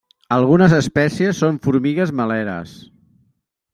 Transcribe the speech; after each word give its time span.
Algunes 0.35 0.73
espècies 0.77 1.41
són 1.43 1.59
formigues 1.67 2.15
meleres. 2.21 2.77